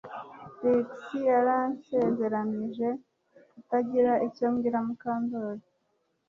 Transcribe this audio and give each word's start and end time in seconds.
Trix 0.57 0.89
yansezeranije 1.27 2.87
kutagira 3.51 4.13
icyo 4.27 4.45
mbwira 4.53 4.79
Mukandoli 4.85 5.63